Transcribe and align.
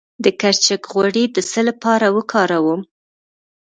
د 0.23 0.25
کرچک 0.39 0.81
غوړي 0.91 1.23
د 1.35 1.37
څه 1.51 1.61
لپاره 1.69 2.07
وکاروم؟ 2.15 2.81